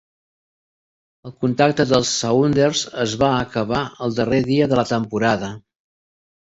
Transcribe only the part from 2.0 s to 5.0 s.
Saunders es va acabar el darrer dia de la